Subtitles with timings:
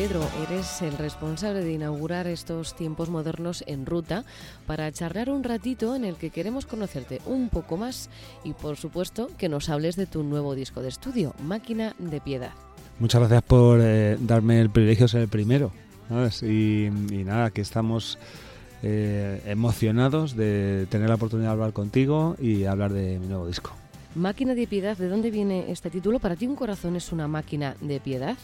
[0.00, 4.24] Pedro, eres el responsable de inaugurar estos tiempos modernos en ruta
[4.66, 8.08] para charlar un ratito en el que queremos conocerte un poco más
[8.42, 12.52] y por supuesto que nos hables de tu nuevo disco de estudio, Máquina de Piedad.
[12.98, 15.70] Muchas gracias por eh, darme el privilegio de ser el primero.
[16.08, 16.42] ¿sabes?
[16.44, 18.16] Y, y nada, que estamos
[18.82, 23.72] eh, emocionados de tener la oportunidad de hablar contigo y hablar de mi nuevo disco.
[24.14, 26.18] Máquina de Piedad, ¿de dónde viene este título?
[26.18, 28.36] ¿Para ti un corazón es una máquina de piedad?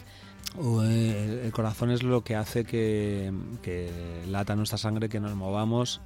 [0.83, 3.31] Eh, el corazón es lo que hace que,
[3.61, 3.89] que
[4.27, 6.01] lata nuestra sangre, que nos movamos.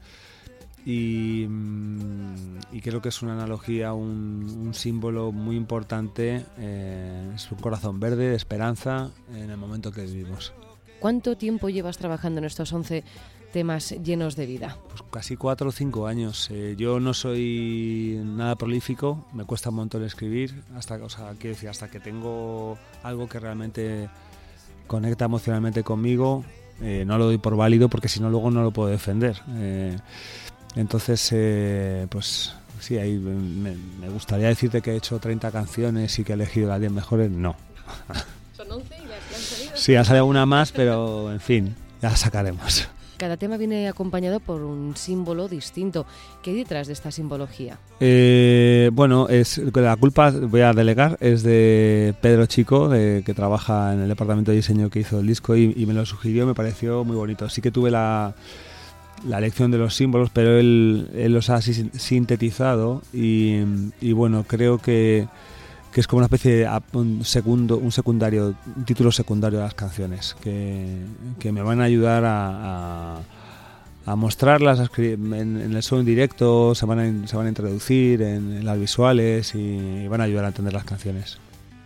[0.86, 6.44] Y, mm, y creo que es una analogía, un, un símbolo muy importante.
[6.58, 10.54] eh, es un corazón verde de esperanza en el momento que vivimos.
[11.00, 13.04] ¿Cuánto tiempo llevas trabajando en estos 11
[13.54, 14.78] temas llenos de vida?
[14.90, 16.50] Pues casi cuatro o cinco años.
[16.52, 21.56] Eh, yo no soy nada prolífico, me cuesta un montón escribir, hasta, o sea, quiero
[21.56, 24.10] decir, hasta que tengo algo que realmente
[24.92, 26.44] conecta emocionalmente conmigo,
[26.82, 29.42] eh, no lo doy por válido porque si no luego no lo puedo defender.
[29.56, 29.98] Eh,
[30.76, 36.26] entonces, eh, pues sí, ahí me, me gustaría decirte que he hecho 30 canciones y
[36.26, 37.56] que he elegido las 10 mejores, no.
[38.58, 39.72] Son 11 y las que han salido.
[39.76, 42.90] Sí, ha salido una más, pero en fin, ya la sacaremos.
[43.22, 46.08] Cada tema viene acompañado por un símbolo distinto.
[46.42, 47.78] ¿Qué hay detrás de esta simbología?
[48.00, 54.00] Eh, bueno, es la culpa, voy a delegar, es de Pedro Chico, que trabaja en
[54.00, 57.16] el departamento de diseño que hizo el disco y, me lo sugirió, me pareció muy
[57.16, 57.48] bonito.
[57.48, 58.34] Sí que tuve la,
[59.28, 64.80] la elección de los símbolos, pero él, él los ha sin- sintetizado y bueno, creo
[64.80, 65.28] que,
[65.92, 69.74] que es como una especie de un segundo, un secundario, un título secundario de las
[69.74, 70.98] canciones, que,
[71.40, 73.20] que me van a ayudar a-
[74.06, 75.34] a mostrarlas en,
[75.76, 79.54] el show en directo, se van a, se van a introducir en, en las visuales
[79.54, 81.38] y, y van a ayudar a entender las canciones.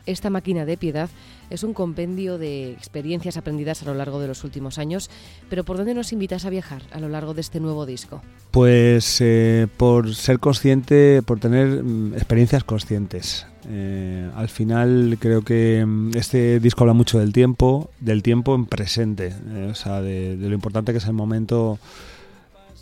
[0.05, 1.09] Esta máquina de piedad
[1.49, 5.09] es un compendio de experiencias aprendidas a lo largo de los últimos años,
[5.49, 8.21] pero ¿por dónde nos invitas a viajar a lo largo de este nuevo disco?
[8.51, 13.47] Pues eh, por ser consciente, por tener mm, experiencias conscientes.
[13.67, 18.65] Eh, al final creo que mm, este disco habla mucho del tiempo, del tiempo en
[18.65, 21.79] presente, eh, o sea, de, de lo importante que es el momento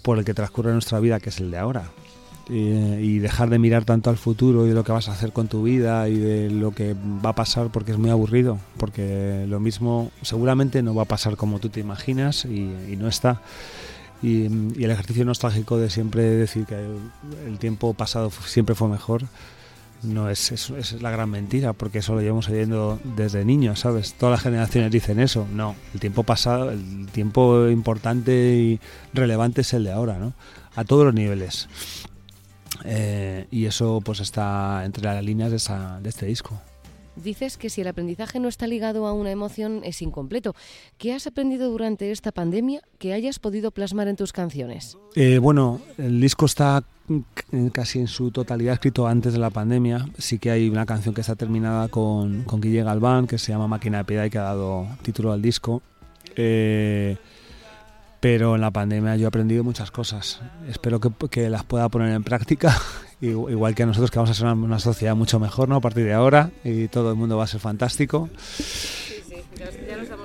[0.01, 1.89] por el que transcurre nuestra vida, que es el de ahora.
[2.49, 5.31] Y, y dejar de mirar tanto al futuro y de lo que vas a hacer
[5.31, 9.45] con tu vida y de lo que va a pasar porque es muy aburrido, porque
[9.47, 13.41] lo mismo seguramente no va a pasar como tú te imaginas y, y no está.
[14.21, 16.97] Y, y el ejercicio nostálgico de siempre decir que el,
[17.47, 19.23] el tiempo pasado siempre fue mejor
[20.03, 24.13] no es, es, es la gran mentira, porque eso lo llevamos oyendo desde niños, ¿sabes?
[24.13, 25.47] Todas las generaciones dicen eso.
[25.53, 28.79] No, el tiempo pasado, el tiempo importante y
[29.13, 30.33] relevante es el de ahora, ¿no?
[30.75, 31.69] A todos los niveles.
[32.85, 36.59] Eh, y eso pues está entre las líneas de, esa, de este disco.
[37.15, 40.55] Dices que si el aprendizaje no está ligado a una emoción es incompleto.
[40.97, 44.97] ¿Qué has aprendido durante esta pandemia que hayas podido plasmar en tus canciones?
[45.15, 46.83] Eh, bueno, el disco está
[47.71, 50.07] casi en su totalidad escrito antes de la pandemia.
[50.17, 53.67] Sí que hay una canción que está terminada con, con Guille Galván, que se llama
[53.67, 55.83] Máquina de Piedad y que ha dado título al disco.
[56.35, 57.17] Eh,
[58.23, 60.39] pero en la pandemia yo he aprendido muchas cosas.
[60.69, 62.73] Espero que, que las pueda poner en práctica,
[63.21, 65.75] igu- igual que nosotros que vamos a ser una, sociedad mucho mejor ¿no?
[65.75, 68.29] a partir de ahora y todo el mundo va a ser fantástico.
[69.59, 70.22] ya, lo estamos viendo, ¿no?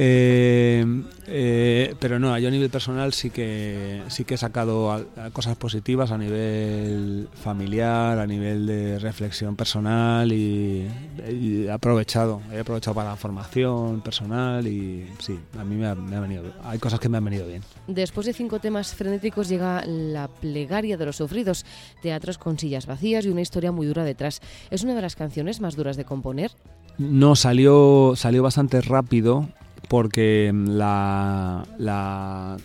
[0.00, 0.86] Eh,
[1.26, 6.12] eh, pero no, yo a nivel personal sí que sí que he sacado cosas positivas
[6.12, 10.88] a nivel familiar, a nivel de reflexión personal y,
[11.26, 16.14] he aprovechado, he aprovechado para la formación personal y sí, a mí me ha, me
[16.14, 17.64] ha, venido, hay cosas que me han venido bien.
[17.88, 21.66] Después de cinco temas frenéticos llega la plegaria de los sufridos,
[22.02, 24.42] teatros con sillas vacías y una historia muy dura detrás.
[24.70, 26.52] ¿Es una de las canciones más duras de componer?
[26.98, 29.48] No, salió, salió bastante rápido
[29.88, 31.64] porque la,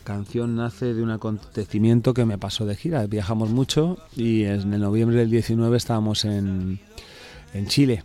[0.04, 3.06] canción nace de un acontecimiento que me pasó de gira.
[3.08, 6.80] Viajamos mucho y en el noviembre del 19 estábamos en,
[7.54, 8.04] en Chile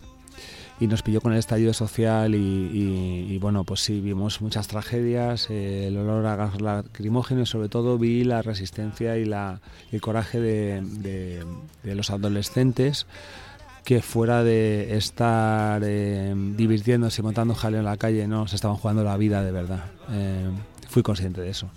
[0.79, 5.97] y nos pilló con el estallido social y, bueno, pues sí, vimos muchas tragedias, el
[5.97, 9.59] olor a gas lacrimógeno y sobre todo vi la resistencia y la,
[9.91, 11.43] el coraje de
[11.83, 13.07] los adolescentes
[13.83, 18.77] que fuera de estar eh, divirtiéndose y montando jaleo en la calle, no, se estaban
[18.77, 19.85] jugando la vida de verdad.
[20.11, 20.49] Eh,
[20.87, 21.69] fui consciente de eso.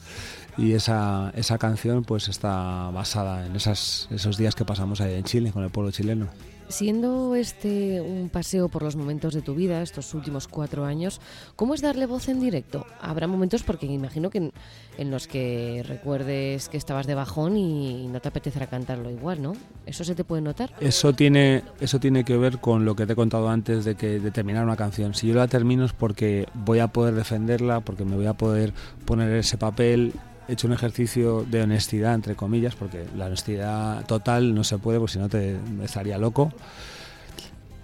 [0.58, 5.50] Y esa, esa canción pues está basada en esos días que pasamos ahí en Chile
[5.52, 6.28] con el pueblo chileno.
[6.68, 11.20] Siendo este un paseo por los momentos de tu vida, estos últimos cuatro años,
[11.56, 12.86] ¿cómo es darle voz en directo?
[13.00, 14.52] Habrá momentos, porque imagino que
[14.98, 19.52] en, los que recuerdes que estabas de bajón y no te apetecerá cantarlo igual, ¿no?
[19.86, 20.72] ¿Eso se te puede notar?
[20.80, 24.18] Eso tiene, eso tiene que ver con lo que te he contado antes de, que,
[24.20, 25.14] de terminar una canción.
[25.14, 28.72] Si yo la termino es porque voy a poder defenderla, porque me voy a poder
[29.04, 30.14] poner ese papel
[30.48, 35.14] hecho un ejercicio de honestidad, entre comillas, porque la honestidad total no se puede, porque
[35.14, 36.52] si no te estaría loco.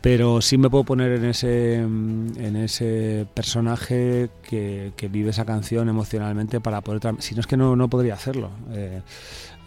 [0.00, 6.60] Pero sí me puedo poner en ese, en ese personaje que, vive esa canción emocionalmente
[6.60, 7.16] para poder...
[7.18, 8.50] Si no es que no, no podría hacerlo.
[8.70, 9.02] Eh,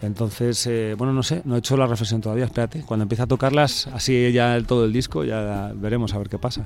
[0.02, 2.82] entonces, eh, bueno, no sé, no he hecho la reflexión todavía, espérate.
[2.82, 6.64] Cuando empiece a tocarlas, así ya todo el disco, ya veremos a ver qué pasa.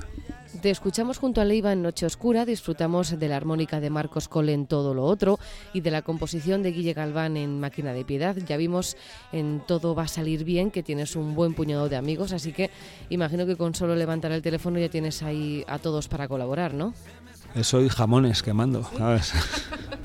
[0.61, 4.53] Te escuchamos junto a Leiva en Noche Oscura, disfrutamos de la armónica de Marcos Cole
[4.53, 5.37] en Todo lo Otro
[5.71, 8.35] y de la composición de Guille Galván en Máquina de Piedad.
[8.35, 8.97] Ya vimos
[9.31, 12.71] en Todo va a salir bien que tienes un buen puñado de amigos, así que
[13.09, 16.95] imagino que con solo levantar el teléfono ya tienes ahí a todos para colaborar, ¿no?
[17.61, 19.33] Soy jamones quemando, ¿sabes?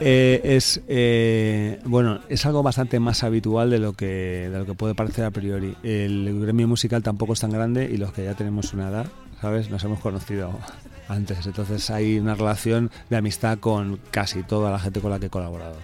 [0.00, 4.74] Eh, es eh, bueno, es algo bastante más habitual de lo que de lo que
[4.74, 5.76] puede parecer a priori.
[5.82, 9.06] El gremio musical tampoco es tan grande y los que ya tenemos una edad,
[9.40, 10.52] sabes, nos hemos conocido
[11.08, 11.46] antes.
[11.46, 15.30] Entonces hay una relación de amistad con casi toda la gente con la que he
[15.30, 15.76] colaborado.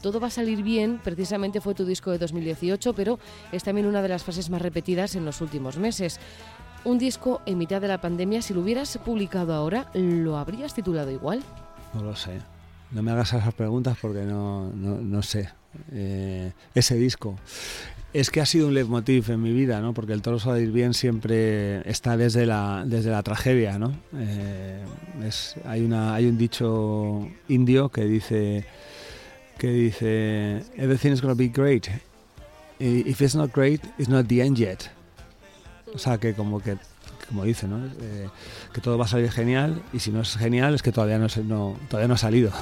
[0.00, 3.18] Todo va a salir bien, precisamente fue tu disco de 2018, pero
[3.52, 6.18] es también una de las fases más repetidas en los últimos meses.
[6.84, 11.10] Un disco en mitad de la pandemia, si lo hubieras publicado ahora, ¿lo habrías titulado
[11.10, 11.42] igual?
[11.92, 12.40] No lo sé.
[12.92, 15.48] No me hagas esas preguntas porque no, no, sé.
[15.92, 17.36] Eh, ese disco.
[18.12, 19.94] Es que ha sido un leitmotiv en mi vida, ¿no?
[19.94, 23.92] Porque el toro salir bien siempre está desde la, desde la tragedia, ¿no?
[24.16, 24.82] Eh,
[25.24, 28.64] es, hay, una, hay un dicho indio que dice
[29.58, 31.86] que dice everything is to be great.
[32.80, 34.90] If it's not great, it's not the end yet.
[35.94, 36.78] O sea, que como que
[37.30, 37.78] como dice, ¿no?
[37.86, 38.28] Eh,
[38.74, 41.28] que todo va a salir genial y si no es genial es que todavía no,
[41.44, 42.50] no todavía no ha salido.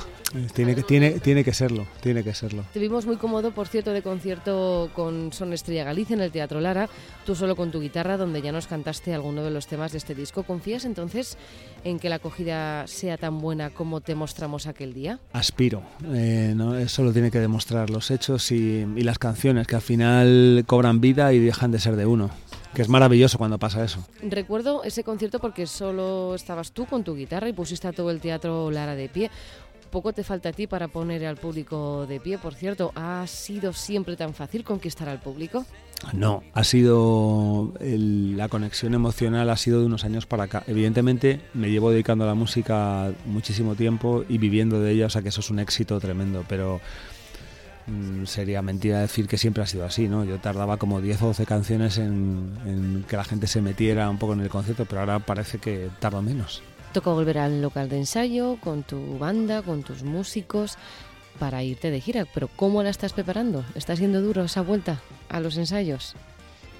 [0.54, 2.62] Tiene que, tiene, tiene que serlo, tiene que serlo.
[2.74, 6.60] Te vimos muy cómodo, por cierto, de concierto con Son Estrella Galicia en el Teatro
[6.60, 6.90] Lara,
[7.24, 10.14] tú solo con tu guitarra, donde ya nos cantaste alguno de los temas de este
[10.14, 10.42] disco.
[10.42, 11.38] ¿Confías entonces
[11.82, 15.18] en que la acogida sea tan buena como te mostramos aquel día?
[15.32, 15.82] Aspiro,
[16.12, 16.76] eh, ¿no?
[16.76, 21.00] eso lo tiene que demostrar los hechos y, y las canciones, que al final cobran
[21.00, 22.30] vida y dejan de ser de uno
[22.74, 24.04] que es maravilloso cuando pasa eso.
[24.22, 28.20] Recuerdo ese concierto porque solo estabas tú con tu guitarra y pusiste a todo el
[28.20, 29.30] teatro Lara de pie.
[29.90, 32.92] Poco te falta a ti para poner al público de pie, por cierto.
[32.94, 35.64] ¿Ha sido siempre tan fácil conquistar al público?
[36.12, 40.62] No, ha sido la conexión emocional ha sido de unos años para acá.
[40.66, 45.22] Evidentemente me llevo dedicando a la música muchísimo tiempo y viviendo de ella, o sea
[45.22, 46.80] que eso es un éxito tremendo, pero
[47.88, 50.24] Mm, sería mentira decir que siempre ha sido así, ¿no?
[50.24, 54.34] Yo tardaba como 10 o 12 canciones en, que la gente se metiera un poco
[54.34, 56.62] en el concierto, pero ahora parece que tarda menos.
[56.92, 60.76] Toca volver al local de ensayo con tu banda, con tus músicos
[61.38, 63.64] para irte de gira, pero ¿cómo la estás preparando?
[63.74, 66.14] ¿Está siendo duro esa vuelta a los ensayos?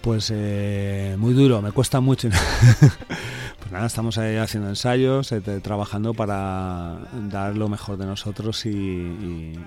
[0.03, 2.29] Pues eh, muy duro, me cuesta mucho.
[3.59, 6.99] pues nada, estamos ahí haciendo ensayos, eh, trabajando para
[7.29, 9.59] dar lo mejor de nosotros y,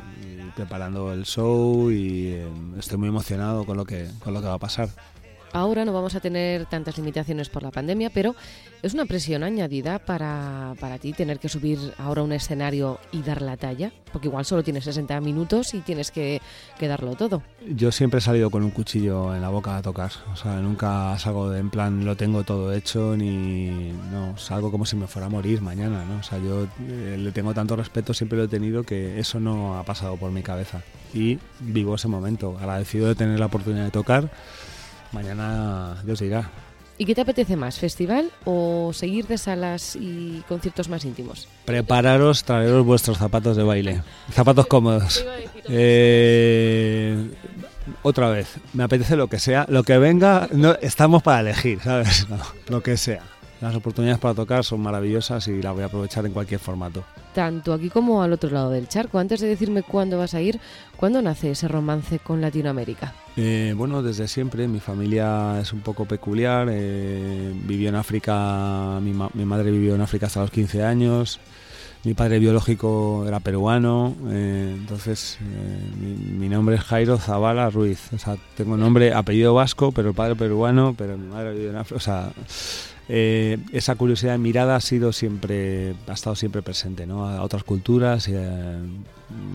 [0.56, 4.56] preparando el show y eh, estoy muy emocionado con lo que con lo que va
[4.56, 4.90] a pasar.
[5.54, 8.36] Ahora no vamos a tener tantas limitaciones por la pandemia, pero
[8.82, 13.42] es una presión añadida para, para ti tener que subir ahora un escenario y dar
[13.42, 16.42] la talla, porque igual solo tienes 60 minutos y tienes que,
[16.80, 17.44] que darlo todo.
[17.68, 21.18] Yo siempre he salido con un cuchillo en la boca a tocar, o sea, nunca
[21.20, 25.26] salgo de, en plan lo tengo todo hecho ni no, salgo como si me fuera
[25.26, 26.20] a morir mañana, ¿no?
[26.20, 29.78] O sea, yo eh, le tengo tanto respeto, siempre lo he tenido que eso no
[29.78, 30.82] ha pasado por mi cabeza
[31.14, 34.32] y vivo ese momento, agradecido de tener la oportunidad de tocar.
[35.12, 36.50] Mañana Dios dirá.
[36.98, 41.48] ¿Y qué te apetece más, festival o seguir de salas y conciertos más íntimos?
[41.66, 45.26] Prepararos, traeros vuestros zapatos de baile, zapatos cómodos.
[45.68, 47.32] Eh,
[48.04, 52.28] otra vez, me apetece lo que sea, lo que venga, no, estamos para elegir, ¿sabes?
[52.30, 52.38] No,
[52.68, 53.24] lo que sea.
[53.62, 57.04] Las oportunidades para tocar son maravillosas y las voy a aprovechar en cualquier formato.
[57.36, 59.20] Tanto aquí como al otro lado del charco.
[59.20, 60.60] Antes de decirme cuándo vas a ir,
[60.98, 63.14] ¿cuándo nace ese romance con Latinoamérica?
[63.38, 64.68] Eh, bueno, desde siempre.
[64.68, 66.68] Mi familia es un poco peculiar.
[66.72, 71.40] Eh, vivió en África, mi, ma- mi madre vivió en África hasta los 15 años.
[72.04, 78.12] Mi padre biológico era peruano, eh, entonces eh, mi, mi nombre es Jairo Zavala Ruiz.
[78.12, 81.76] O sea, tengo nombre, apellido vasco, pero el padre peruano, pero mi madre vivió en
[81.76, 81.98] África.
[81.98, 82.32] O sea,
[83.10, 87.28] eh, esa curiosidad de mirada ha sido siempre, ha estado siempre presente, ¿no?
[87.28, 88.80] A otras culturas eh,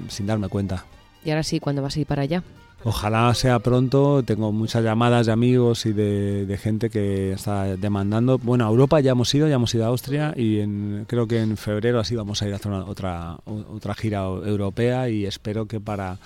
[0.09, 0.85] sin darme cuenta.
[1.25, 2.43] Y ahora sí, ¿cuándo vas a ir para allá?
[2.85, 4.23] Ojalá sea pronto.
[4.23, 8.39] Tengo muchas llamadas de amigos y de, de gente que está demandando.
[8.39, 11.41] Bueno, a Europa ya hemos ido, ya hemos ido a Austria y en- creo que
[11.41, 15.67] en febrero así vamos a ir a hacer una- otra, otra gira europea y espero
[15.67, 16.19] que para,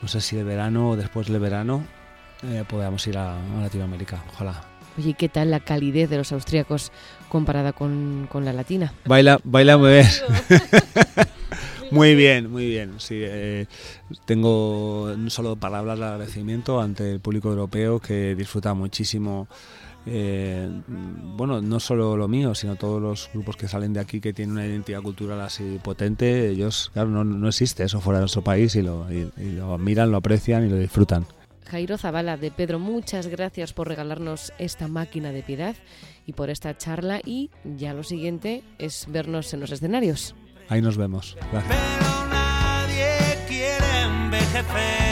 [0.00, 1.84] no sé si el verano o después del verano,
[2.44, 4.24] eh, podamos ir a, a Latinoamérica.
[4.32, 4.62] Ojalá.
[4.98, 6.92] Oye, ¿y ¿qué tal la calidez de los austríacos
[7.28, 8.92] comparada con, con la latina?
[9.06, 10.06] Baila, baila muy bien.
[11.90, 12.92] Muy bien, muy bien.
[12.98, 13.66] Sí, eh,
[14.24, 19.48] tengo solo palabras de agradecimiento ante el público europeo que disfruta muchísimo.
[20.06, 20.68] eh,
[21.36, 24.52] bueno, no solo lo mío, sino todos los grupos que salen de aquí que tienen
[24.52, 26.50] una identidad cultural así potente.
[26.50, 29.76] Ellos, claro, no, no existe eso fuera de nuestro país y lo, y- y lo
[29.78, 31.26] miran, lo aprecian y lo disfrutan.
[31.66, 35.76] Jairo Zavala de Pedro, muchas gracias por regalarnos esta máquina de piedad
[36.26, 40.34] y por esta charla y ya lo siguiente es vernos en los escenarios.
[40.68, 41.36] Ahí nos vemos.
[41.52, 41.76] Gracias.
[41.76, 45.03] pero nadie quiere envejecer.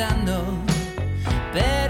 [0.00, 0.64] Gritando,
[1.52, 1.89] pero